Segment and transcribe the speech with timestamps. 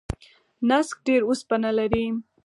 [0.69, 2.05] نسک ډیر اوسپنه لري.